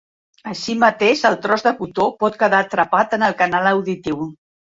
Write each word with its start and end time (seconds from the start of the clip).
Així 0.51 0.75
mateix, 0.83 1.21
el 1.29 1.35
tros 1.43 1.65
de 1.67 1.73
cotó 1.81 2.07
pot 2.23 2.39
quedar 2.43 2.63
atrapat 2.67 3.13
en 3.21 3.27
el 3.31 3.39
canal 3.43 3.71
auditiu. 3.75 4.27